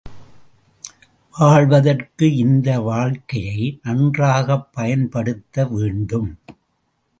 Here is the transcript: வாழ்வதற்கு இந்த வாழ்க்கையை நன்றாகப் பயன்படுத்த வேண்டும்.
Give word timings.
வாழ்வதற்கு 1.39 2.35
இந்த 2.35 2.79
வாழ்க்கையை 2.79 3.79
நன்றாகப் 3.83 4.73
பயன்படுத்த 4.73 5.65
வேண்டும். 5.67 6.39